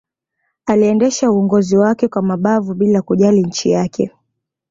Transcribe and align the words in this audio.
aliendesha 0.65 1.31
uongozi 1.31 1.77
wake 1.77 2.07
kwa 2.07 2.21
mabavu 2.21 2.73
bila 2.73 3.01
kujali 3.01 3.41
nchi 3.41 3.69
yake 3.71 4.11